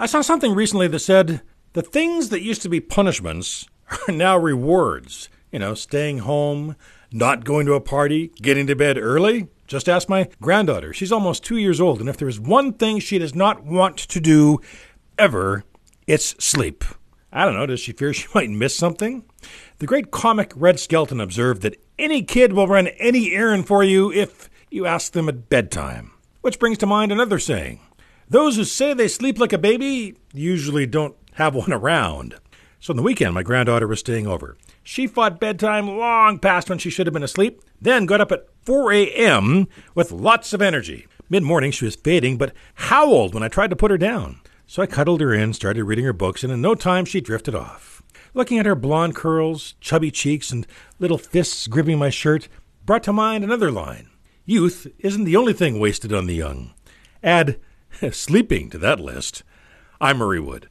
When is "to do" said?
13.98-14.60